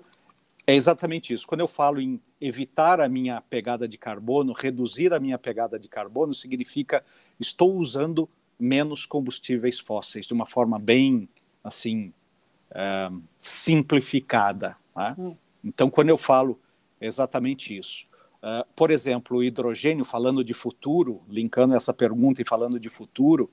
[0.67, 1.47] é exatamente isso.
[1.47, 5.89] Quando eu falo em evitar a minha pegada de carbono, reduzir a minha pegada de
[5.89, 7.03] carbono, significa
[7.39, 8.29] estou usando
[8.61, 11.27] menos combustíveis fósseis, de uma forma bem,
[11.63, 12.13] assim,
[12.71, 14.77] uh, simplificada.
[14.95, 15.15] Né?
[15.17, 15.35] Hum.
[15.63, 16.59] Então, quando eu falo
[17.01, 18.05] exatamente isso.
[18.37, 23.49] Uh, por exemplo, o hidrogênio, falando de futuro, linkando essa pergunta e falando de futuro,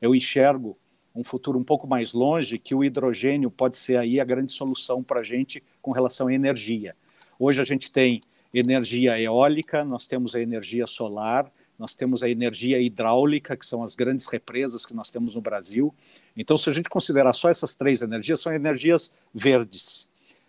[0.00, 0.76] eu enxergo
[1.14, 5.02] um futuro um pouco mais longe que o hidrogênio pode ser aí a grande solução
[5.02, 6.94] para a gente com relação à energia.
[7.38, 8.20] Hoje a gente tem
[8.52, 13.96] energia eólica, nós temos a energia solar, nós temos a energia hidráulica, que são as
[13.96, 15.94] grandes represas que nós temos no Brasil.
[16.36, 20.06] Então, se a gente considerar só essas três energias, são energias verdes.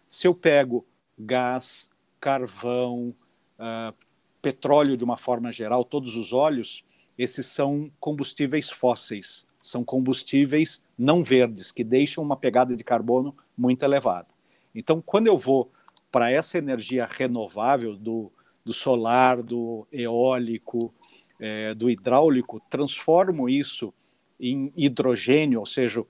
[0.09, 0.85] Se eu pego
[1.17, 1.89] gás,
[2.19, 3.15] carvão,
[3.57, 3.95] uh,
[4.41, 6.83] petróleo de uma forma geral, todos os óleos,
[7.17, 13.83] esses são combustíveis fósseis, são combustíveis não verdes, que deixam uma pegada de carbono muito
[13.85, 14.27] elevada.
[14.75, 15.71] Então, quando eu vou
[16.11, 18.29] para essa energia renovável do,
[18.65, 20.93] do solar, do eólico,
[21.41, 23.91] é, do hidráulico, transformo isso
[24.39, 26.05] em hidrogênio, ou seja,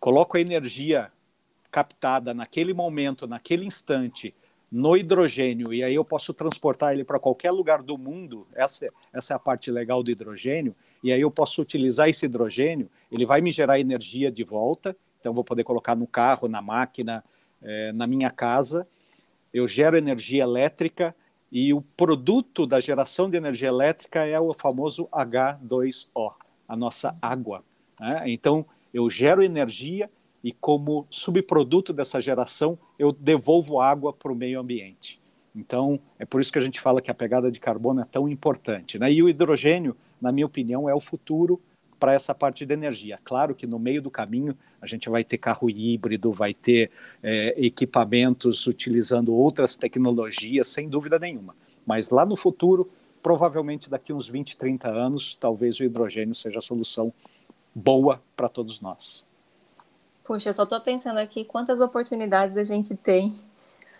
[0.00, 1.12] coloco a energia
[1.70, 4.34] captada naquele momento, naquele instante,
[4.70, 9.34] no hidrogênio, e aí eu posso transportar ele para qualquer lugar do mundo, essa, essa
[9.34, 13.42] é a parte legal do hidrogênio, e aí eu posso utilizar esse hidrogênio, ele vai
[13.42, 17.22] me gerar energia de volta, então vou poder colocar no carro, na máquina,
[17.60, 18.88] é, na minha casa,
[19.52, 21.14] eu gero energia elétrica,
[21.52, 26.32] e o produto da geração de energia elétrica é o famoso H2O,
[26.66, 27.62] a nossa água.
[28.00, 28.24] Né?
[28.28, 30.10] Então, eu gero energia
[30.42, 35.20] e, como subproduto dessa geração, eu devolvo água para o meio ambiente.
[35.54, 38.26] Então, é por isso que a gente fala que a pegada de carbono é tão
[38.26, 38.98] importante.
[38.98, 39.12] Né?
[39.12, 41.60] E o hidrogênio, na minha opinião, é o futuro
[42.02, 43.16] para essa parte de energia.
[43.22, 46.90] Claro que no meio do caminho a gente vai ter carro híbrido, vai ter
[47.22, 51.54] é, equipamentos utilizando outras tecnologias, sem dúvida nenhuma.
[51.86, 52.90] Mas lá no futuro,
[53.22, 57.12] provavelmente daqui uns 20, 30 anos, talvez o hidrogênio seja a solução
[57.72, 59.24] boa para todos nós.
[60.24, 63.28] Puxa, eu só estou pensando aqui quantas oportunidades a gente tem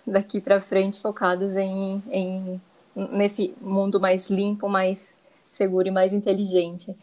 [0.05, 2.61] daqui para frente focadas em, em,
[2.97, 5.15] nesse mundo mais limpo, mais
[5.49, 6.97] seguro e mais inteligente.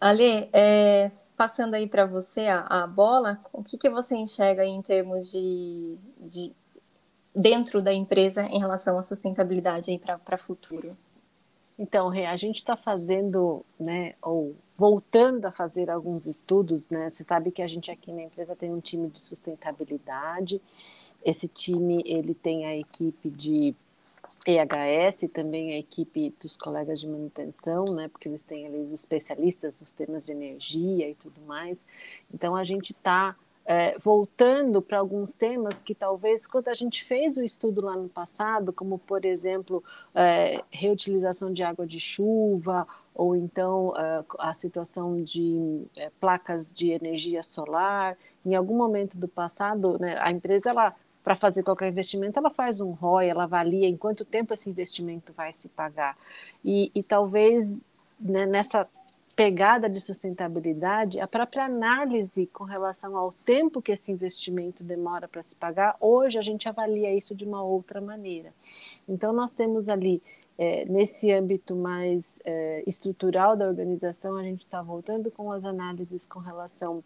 [0.00, 4.80] Ale, é, passando aí para você a, a, bola, o que, que você enxerga em
[4.80, 6.54] termos de, de
[7.34, 10.96] dentro da empresa em relação à sustentabilidade para o futuro?
[11.78, 17.10] Então, Rê, a gente está fazendo, né, ou voltando a fazer alguns estudos, né?
[17.10, 20.60] Você sabe que a gente aqui na empresa tem um time de sustentabilidade.
[21.22, 23.74] Esse time ele tem a equipe de
[24.46, 29.80] EHS, também a equipe dos colegas de manutenção, né, porque eles têm ali os especialistas
[29.80, 31.84] nos temas de energia e tudo mais.
[32.32, 37.36] Então, a gente está é, voltando para alguns temas que talvez, quando a gente fez
[37.36, 39.82] o estudo lá no passado, como, por exemplo,
[40.14, 46.90] é, reutilização de água de chuva, ou então é, a situação de é, placas de
[46.90, 50.92] energia solar, em algum momento do passado, né, a empresa ela
[51.30, 55.32] para fazer qualquer investimento, ela faz um ROI, ela avalia em quanto tempo esse investimento
[55.32, 56.18] vai se pagar.
[56.64, 57.76] E, e talvez
[58.18, 58.88] né, nessa
[59.36, 65.40] pegada de sustentabilidade, a própria análise com relação ao tempo que esse investimento demora para
[65.40, 68.52] se pagar, hoje a gente avalia isso de uma outra maneira.
[69.08, 70.20] Então, nós temos ali,
[70.58, 76.26] é, nesse âmbito mais é, estrutural da organização, a gente está voltando com as análises
[76.26, 77.04] com relação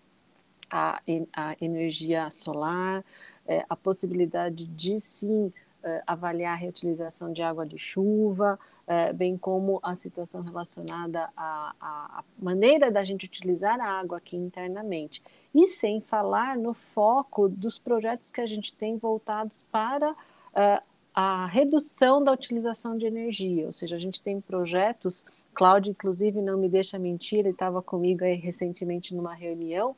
[0.74, 1.00] à,
[1.32, 3.04] à energia solar,
[3.46, 5.52] é, a possibilidade de sim
[5.84, 11.74] é, avaliar a reutilização de água de chuva, é, bem como a situação relacionada à,
[11.80, 15.22] à, maneira da gente utilizar a água aqui internamente.
[15.54, 20.16] E sem falar no foco dos projetos que a gente tem voltados para
[20.56, 20.82] é,
[21.14, 26.58] a redução da utilização de energia, ou seja, a gente tem projetos, Cláudio, inclusive, não
[26.58, 29.94] me deixa mentir, ele estava comigo aí recentemente numa reunião,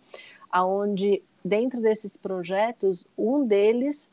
[0.51, 4.11] aonde dentro desses projetos, um deles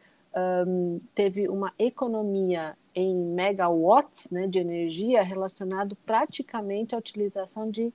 [0.67, 7.93] um, teve uma economia em megawatts né, de energia relacionado praticamente à utilização de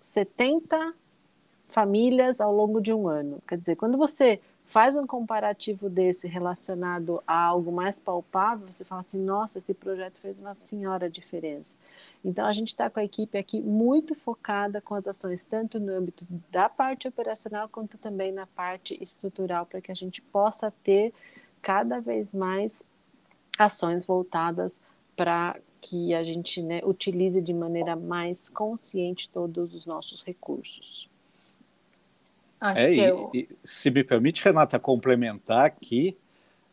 [0.00, 0.94] 70
[1.68, 3.42] famílias ao longo de um ano.
[3.46, 9.00] Quer dizer, quando você faz um comparativo desse relacionado a algo mais palpável, você fala
[9.00, 11.74] assim, nossa, esse projeto fez uma senhora diferença.
[12.22, 15.90] Então, a gente está com a equipe aqui muito focada com as ações, tanto no
[15.94, 21.14] âmbito da parte operacional, quanto também na parte estrutural, para que a gente possa ter
[21.62, 22.84] cada vez mais
[23.58, 24.82] ações voltadas
[25.16, 31.08] para que a gente né, utilize de maneira mais consciente todos os nossos recursos.
[32.60, 33.30] Acho é, que eu...
[33.34, 36.16] e, se me permite, Renata, complementar aqui,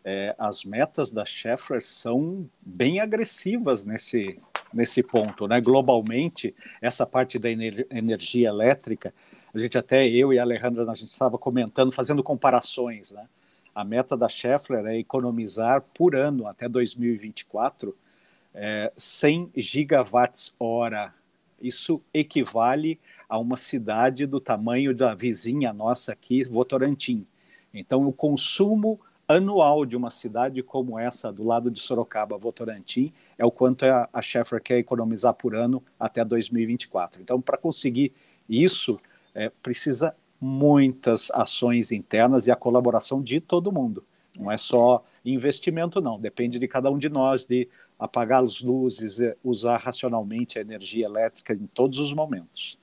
[0.04, 4.39] é, as metas da Schaeffler são bem agressivas nesse,
[4.74, 5.48] nesse ponto.
[5.48, 5.60] Né?
[5.60, 9.13] Globalmente, essa parte da ener energia elétrica,
[9.54, 13.12] a gente até, eu e a Alejandra, a gente estava comentando, fazendo comparações.
[13.12, 13.26] Né?
[13.74, 17.98] A meta da Schaeffler é economizar por ano, até 2024,
[18.54, 21.13] é, 100 gigawatts hora.
[21.62, 27.25] Isso equivale a uma cidade do tamanho da vizinha nossa aqui, Votorantim.
[27.73, 33.45] Então, o consumo anual de uma cidade como essa, do lado de Sorocaba, Votorantim, é
[33.45, 37.21] o quanto a, a Schaeffler quer economizar por ano até 2024.
[37.21, 38.13] Então, para conseguir
[38.47, 38.99] isso,
[39.33, 44.03] é, precisa muitas ações internas e a colaboração de todo mundo.
[44.38, 46.19] Não é só investimento, não.
[46.19, 51.53] Depende de cada um de nós de apagar as luzes, usar racionalmente a energia elétrica
[51.53, 52.77] em todos os momentos.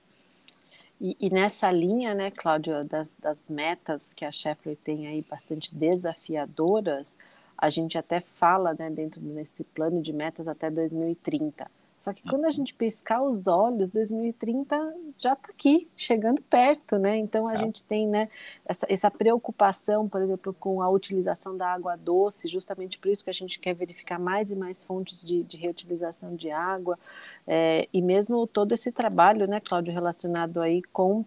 [1.05, 5.75] E, e, nessa linha, né, Cláudio, das, das metas que a Sheffler tem aí bastante
[5.75, 7.17] desafiadoras,
[7.59, 11.69] a gente até fala, né, dentro desse plano de metas até 2030.
[12.03, 14.77] Só que quando a gente piscar os olhos, 2030
[15.17, 17.17] já está aqui, chegando perto, né?
[17.17, 17.59] Então a é.
[17.59, 18.29] gente tem né,
[18.67, 23.31] essa, essa, preocupação, por exemplo, com a utilização da água doce, justamente por isso que
[23.31, 26.99] a gente quer verificar mais e mais fontes de, de reutilização de água,
[27.47, 31.25] é, e mesmo todo esse trabalho, né, Cláudio, relacionado aí com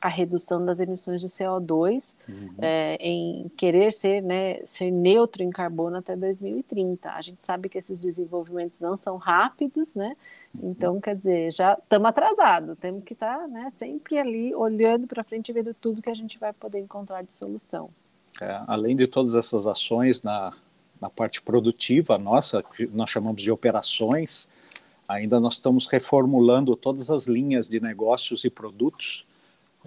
[0.00, 2.54] a redução das emissões de CO2 uhum.
[2.58, 7.10] é, em querer ser, né, ser neutro em carbono até 2030.
[7.10, 10.14] A gente sabe que esses desenvolvimentos não são rápidos, né?
[10.54, 10.70] Uhum.
[10.70, 15.24] Então, quer dizer, já estamos atrasados, temos que estar tá, né, sempre ali olhando para
[15.24, 17.88] frente e vendo tudo que a gente vai poder encontrar de solução.
[18.40, 20.52] É, além de todas essas ações na,
[21.00, 24.48] na parte produtiva nossa, que nós chamamos de operações,
[25.08, 29.26] ainda nós estamos reformulando todas as linhas de negócios e produtos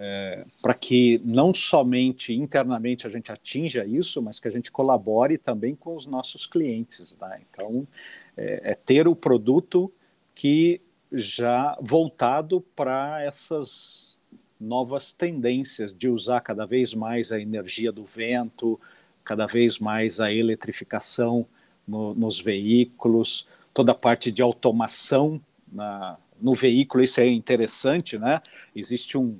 [0.02, 5.36] é, para que não somente internamente a gente atinja isso, mas que a gente colabore
[5.36, 7.14] também com os nossos clientes.
[7.20, 7.42] Né?
[7.50, 7.86] Então,
[8.34, 9.92] é, é ter o produto
[10.34, 10.80] que
[11.12, 14.16] já voltado para essas
[14.58, 18.80] novas tendências de usar cada vez mais a energia do vento,
[19.22, 21.46] cada vez mais a eletrificação
[21.86, 25.38] no, nos veículos, toda a parte de automação
[25.70, 28.40] na, no veículo, isso é interessante, né?
[28.74, 29.36] Existe um,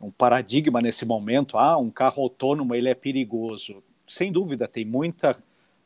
[0.00, 1.58] um paradigma nesse momento.
[1.58, 3.82] Ah, um carro autônomo ele é perigoso.
[4.06, 5.36] Sem dúvida, tem muita,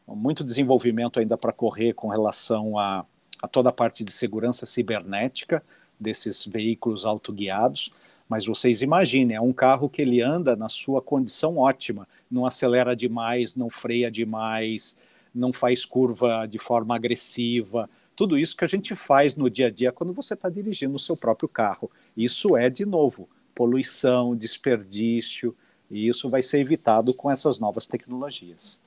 [0.07, 3.05] muito desenvolvimento ainda para correr com relação a,
[3.41, 5.63] a toda a parte de segurança cibernética
[5.99, 7.93] desses veículos autoguiados.
[8.29, 12.97] Mas vocês imaginem, é um carro que ele anda na sua condição ótima, não acelera
[12.97, 14.97] demais, não freia demais,
[15.35, 17.87] não faz curva de forma agressiva.
[18.17, 20.99] Tudo isso que a gente faz no dia a dia quando você está dirigindo o
[20.99, 21.91] seu próprio carro.
[22.17, 25.57] Isso é, de novo, poluição, desperdício,
[25.91, 28.81] e isso vai ser evitado com essas novas tecnologias.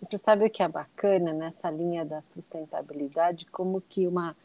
[0.00, 3.46] Você sabe o que é bacana nessa linha da sustentabilidade?
[3.46, 4.36] Como que uma,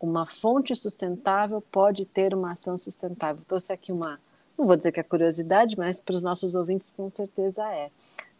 [0.00, 3.42] uma fonte sustentável pode ter uma ação sustentável.
[3.46, 4.18] Trouxe aqui uma,
[4.56, 7.90] não vou dizer que é curiosidade, mas para os nossos ouvintes com certeza é.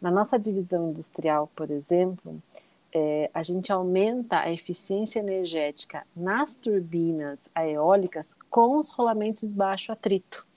[0.01, 2.41] Na nossa divisão industrial, por exemplo,
[2.93, 9.91] é, a gente aumenta a eficiência energética nas turbinas eólicas com os rolamentos de baixo
[9.91, 10.48] atrito.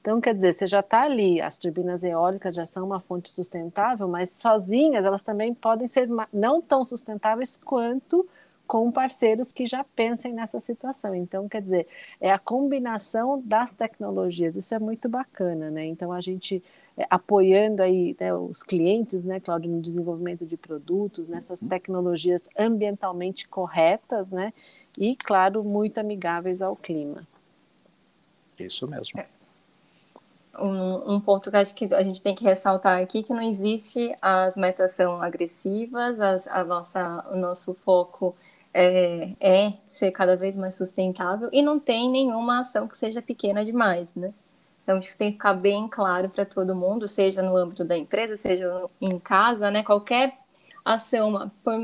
[0.00, 4.08] Então, quer dizer, você já está ali, as turbinas eólicas já são uma fonte sustentável,
[4.08, 8.26] mas sozinhas elas também podem ser não tão sustentáveis quanto
[8.66, 11.14] com parceiros que já pensem nessa situação.
[11.14, 11.86] Então, quer dizer,
[12.18, 15.84] é a combinação das tecnologias, isso é muito bacana, né?
[15.84, 16.62] Então, a gente
[16.96, 23.46] é, apoiando aí né, os clientes, né, Cláudio, no desenvolvimento de produtos, nessas tecnologias ambientalmente
[23.48, 24.50] corretas, né?
[24.98, 27.26] E, claro, muito amigáveis ao clima.
[28.58, 29.20] Isso mesmo.
[29.20, 29.39] É
[30.58, 34.14] um, um, ponto que acho que a gente tem que ressaltar aqui que não existe
[34.20, 38.34] as metas são agressivas, as, a nossa, o nosso foco
[38.72, 43.64] é, é, ser cada vez mais sustentável e não tem nenhuma ação que seja pequena
[43.64, 44.32] demais, né?
[44.82, 48.36] Então isso tem que ficar bem claro para todo mundo, seja no âmbito da empresa,
[48.36, 49.82] seja em casa, né?
[49.82, 50.36] Qualquer
[50.84, 51.78] ação, por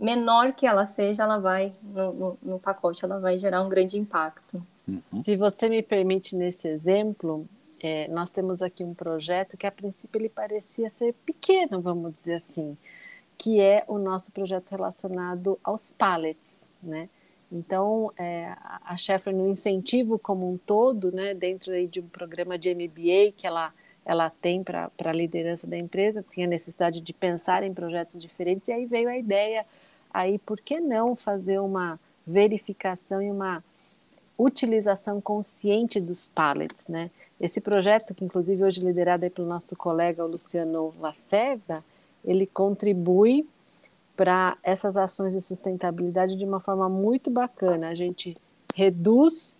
[0.00, 3.98] menor que ela seja, ela vai no, no, no pacote, ela vai gerar um grande
[3.98, 4.60] impacto.
[4.88, 5.22] Uhum.
[5.22, 7.46] Se você me permite nesse exemplo,
[7.80, 12.34] é, nós temos aqui um projeto que a princípio ele parecia ser pequeno, vamos dizer
[12.34, 12.76] assim,
[13.38, 17.08] que é o nosso projeto relacionado aos pallets, né?
[17.50, 18.54] Então, é,
[18.84, 23.44] a Schaeffler, no incentivo como um todo, né, dentro de um programa de MBA que
[23.44, 23.74] ela,
[24.04, 28.72] ela tem para a liderança da empresa, tinha necessidade de pensar em projetos diferentes, e
[28.72, 29.66] aí veio a ideia,
[30.14, 33.64] aí por que não fazer uma verificação e uma
[34.40, 37.10] utilização consciente dos pallets, né?
[37.40, 41.84] Esse projeto, que inclusive hoje é liderado pelo nosso colega Luciano Lacerda,
[42.24, 43.46] ele contribui
[44.16, 47.88] para essas ações de sustentabilidade de uma forma muito bacana.
[47.88, 48.34] A gente
[48.74, 49.56] reduz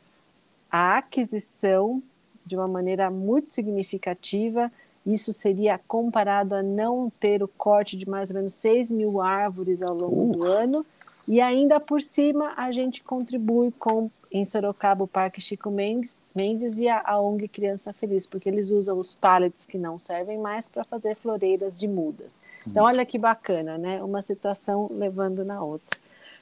[0.70, 2.02] a aquisição
[2.44, 4.70] de uma maneira muito significativa.
[5.06, 9.82] Isso seria comparado a não ter o corte de mais ou menos 6 mil árvores
[9.82, 10.32] ao longo uh.
[10.36, 10.86] do ano.
[11.26, 16.78] E ainda por cima, a gente contribui com em Sorocaba o Parque Chico Mendes, Mendes
[16.78, 20.68] e a, a ONG Criança Feliz, porque eles usam os pallets que não servem mais
[20.68, 22.40] para fazer floreiras de mudas.
[22.66, 24.02] Então, olha que bacana, né?
[24.02, 25.98] Uma situação levando na outra.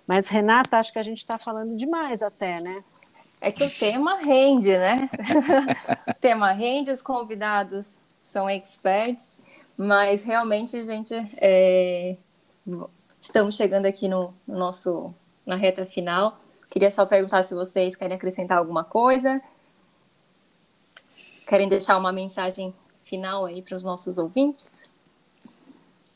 [0.06, 2.84] Mas, Renata, acho que a gente está falando demais até, né?
[3.40, 5.08] É que o tema rende, né?
[6.08, 9.32] o tema rende, os convidados são experts,
[9.76, 12.16] mas realmente, gente, é...
[13.22, 15.14] estamos chegando aqui no, no nosso
[15.46, 16.38] na reta final.
[16.70, 19.40] Queria só perguntar se vocês querem acrescentar alguma coisa.
[21.46, 24.88] Querem deixar uma mensagem final aí para os nossos ouvintes?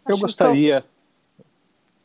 [0.07, 0.83] Eu Acho gostaria.
[0.83, 0.93] Que...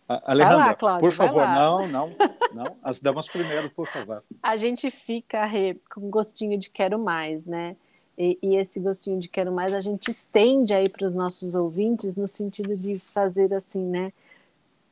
[0.08, 2.16] Alejandra, lá, por favor, não, não,
[2.54, 2.78] não.
[2.82, 4.24] As damas primeiro, por favor.
[4.42, 5.50] A gente fica
[5.94, 7.76] com gostinho de quero mais, né?
[8.18, 12.16] E, e, esse gostinho de quero mais a gente estende aí para os nossos ouvintes
[12.16, 14.12] no sentido de fazer assim, né?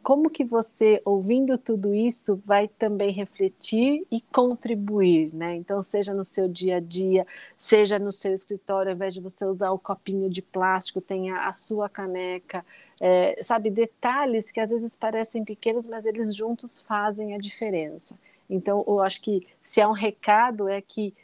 [0.05, 5.55] Como que você, ouvindo tudo isso, vai também refletir e contribuir, né?
[5.55, 7.25] Então, seja no seu dia a dia,
[7.57, 11.53] seja no seu escritório, ao invés de você usar o copinho de plástico, tenha a
[11.53, 12.63] sua caneca,
[13.01, 18.15] é, sabe, detalhes que às vezes parecem pequenos, mas eles juntos fazem a diferença.
[18.47, 21.15] Então, eu acho que se há um recado é que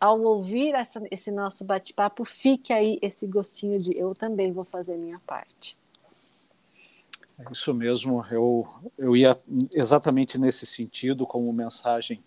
[0.00, 4.96] ao ouvir essa, esse nosso bate-papo, fique aí esse gostinho de eu também vou fazer
[4.96, 5.78] minha parte.
[7.50, 8.66] Isso mesmo, eu,
[8.98, 9.38] eu ia
[9.72, 12.22] exatamente nesse sentido, como mensagem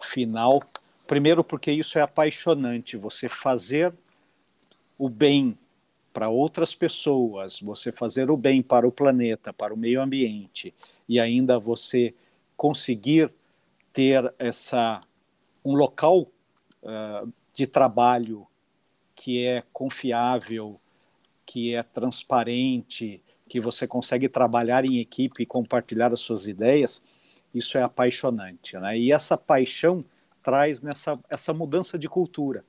[0.00, 0.62] final.
[1.06, 3.94] Primeiro, porque isso é apaixonante, você fazer
[4.98, 5.56] o bem
[6.12, 10.74] para outras pessoas, você fazer o bem para o planeta, para o meio ambiente,
[11.08, 12.14] e ainda você
[12.56, 13.32] conseguir
[13.92, 15.00] ter essa
[15.64, 16.22] um local
[16.82, 18.46] uh, de trabalho
[19.14, 20.80] que é confiável,
[21.44, 27.02] que é transparente, que você consegue trabalhar em equipe e compartilhar as suas ideias,
[27.54, 28.98] isso é apaixonante, né?
[28.98, 30.04] E essa paixão
[30.42, 32.64] traz nessa essa mudança de cultura.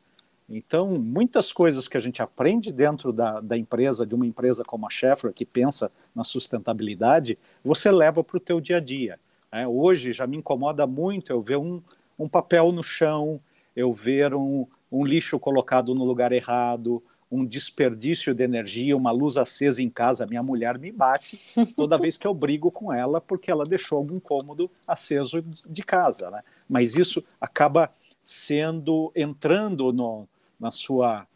[0.49, 4.87] Então, muitas coisas que a gente aprende dentro da, da empresa, de uma empresa como
[4.87, 9.19] a Schaeffler, que pensa na sustentabilidade, você leva para o teu dia a dia.
[9.51, 9.67] Né?
[9.67, 11.79] Hoje já me incomoda muito eu ver um,
[12.17, 13.39] um papel no chão,
[13.75, 19.37] eu ver um, um lixo colocado no lugar errado, um desperdício de energia, uma luz
[19.37, 21.39] acesa em casa, minha mulher me bate
[21.75, 26.31] toda vez que eu brigo com ela porque ela deixou algum cômodo aceso de casa,
[26.31, 26.41] né?
[26.67, 30.27] Mas isso acaba sendo entrando no,
[30.59, 31.27] na sua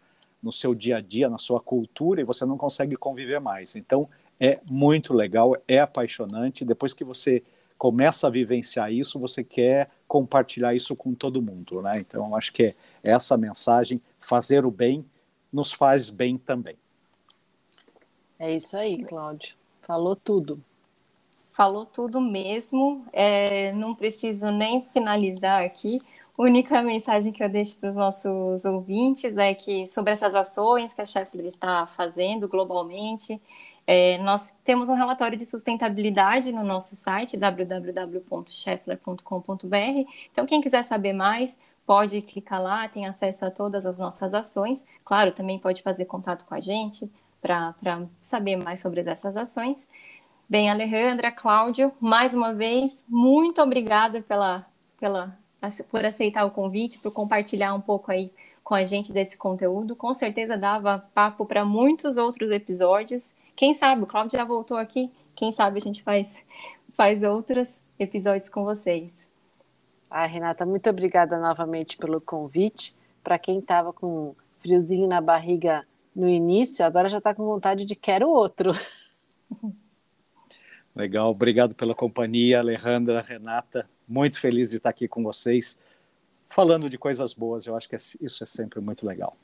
[0.42, 3.78] no seu dia a dia, na sua cultura e você não consegue conviver mais.
[3.78, 6.66] Então é muito legal, é apaixonante.
[6.66, 7.42] Depois que você
[7.78, 12.00] começa a vivenciar isso, você quer compartilhar isso com todo mundo, né?
[12.00, 15.06] Então acho que é essa mensagem, fazer o bem
[15.54, 16.74] nos faz bem também.
[18.40, 19.56] É isso aí, Cláudio.
[19.84, 20.60] Falou tudo.
[21.52, 23.06] Falou tudo mesmo.
[23.14, 26.02] É, não preciso nem finalizar aqui.
[26.38, 30.92] A única mensagem que eu deixo para os nossos ouvintes é que sobre essas ações
[30.92, 33.40] que a Scheffler está fazendo globalmente,
[33.86, 40.10] é, nós temos um relatório de sustentabilidade no nosso site www.scheffler.com.br.
[40.32, 44.84] Então, quem quiser saber mais, pode clicar lá, tem acesso a todas as nossas ações.
[45.04, 47.12] Claro, também pode fazer contato com a gente
[47.42, 47.76] para
[48.22, 49.88] saber mais sobre essas ações.
[50.48, 54.66] Bem, Alejandra, Cláudio, mais uma vez, muito obrigada pela,
[55.00, 55.38] pela
[55.90, 58.32] por aceitar o convite, por compartilhar um pouco aí
[58.64, 59.96] com a gente desse conteúdo.
[59.96, 63.34] Com certeza dava papo para muitos outros episódios.
[63.56, 66.44] Quem sabe, o Cláudio já voltou aqui, quem sabe a gente faz,
[66.96, 69.33] faz outros episódios com vocês.
[70.16, 72.96] Ah, Renata, muito obrigada novamente pelo convite.
[73.24, 75.86] Para quem estava com friozinho na barriga
[76.16, 78.72] no início, agora já está com vontade de quero outro.
[80.96, 85.80] Legal, obrigado pela companhia, Alejandra, Renata muito feliz de estar aqui com vocês,
[86.50, 87.66] falando de coisas boas.
[87.66, 89.36] Eu acho que é isso é sempre muito legal.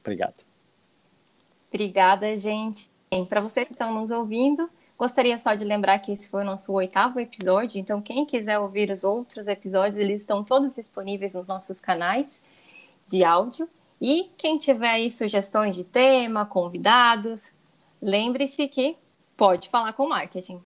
[0.00, 0.44] Obrigado.
[1.72, 2.90] Obrigada, gente.
[3.28, 4.68] Para vocês que estão nos ouvindo,
[4.98, 7.78] gostaria só de lembrar que esse foi o nosso oitavo episódio.
[7.78, 12.42] Então, quem quiser ouvir os outros episódios, eles estão todos disponíveis nos nossos canais
[13.06, 13.68] de áudio.
[14.00, 17.52] E quem tiver aí sugestões de tema, convidados,
[18.02, 18.96] lembre-se que
[19.36, 20.60] pode falar com marketing.